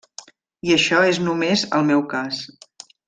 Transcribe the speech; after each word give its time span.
I 0.69 0.71
això 0.75 1.01
és 1.09 1.19
només 1.27 1.67
el 1.81 1.87
meu 1.91 2.03
cas. 2.15 2.41